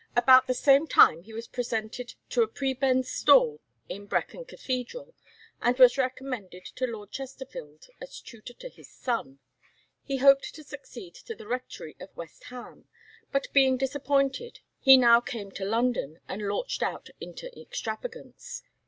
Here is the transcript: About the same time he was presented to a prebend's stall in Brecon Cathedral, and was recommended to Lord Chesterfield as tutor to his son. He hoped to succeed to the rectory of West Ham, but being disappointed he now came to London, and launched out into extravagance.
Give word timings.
About 0.15 0.47
the 0.47 0.55
same 0.55 0.87
time 0.87 1.21
he 1.21 1.31
was 1.31 1.47
presented 1.47 2.15
to 2.31 2.41
a 2.41 2.47
prebend's 2.47 3.11
stall 3.11 3.61
in 3.87 4.07
Brecon 4.07 4.45
Cathedral, 4.45 5.13
and 5.61 5.77
was 5.77 5.95
recommended 5.95 6.65
to 6.77 6.87
Lord 6.87 7.11
Chesterfield 7.11 7.85
as 8.01 8.19
tutor 8.19 8.55
to 8.55 8.69
his 8.69 8.89
son. 8.89 9.37
He 10.03 10.17
hoped 10.17 10.55
to 10.55 10.63
succeed 10.63 11.13
to 11.13 11.35
the 11.35 11.45
rectory 11.45 11.97
of 11.99 12.17
West 12.17 12.45
Ham, 12.45 12.85
but 13.31 13.53
being 13.53 13.77
disappointed 13.77 14.61
he 14.79 14.97
now 14.97 15.19
came 15.21 15.51
to 15.51 15.65
London, 15.65 16.19
and 16.27 16.47
launched 16.47 16.81
out 16.81 17.11
into 17.19 17.55
extravagance. 17.55 18.63